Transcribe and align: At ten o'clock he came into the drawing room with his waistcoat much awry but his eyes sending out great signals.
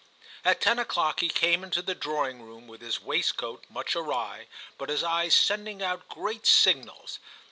At 0.43 0.61
ten 0.61 0.79
o'clock 0.79 1.19
he 1.19 1.29
came 1.29 1.63
into 1.63 1.83
the 1.83 1.93
drawing 1.93 2.41
room 2.41 2.67
with 2.67 2.81
his 2.81 3.03
waistcoat 3.03 3.65
much 3.69 3.95
awry 3.95 4.47
but 4.79 4.89
his 4.89 5.03
eyes 5.03 5.35
sending 5.35 5.83
out 5.83 6.09
great 6.09 6.47
signals. 6.47 7.19